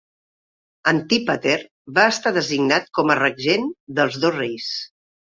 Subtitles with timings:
[0.91, 1.57] Antípater
[1.97, 3.67] va estar designat com a regent
[3.99, 4.71] dels dos reis.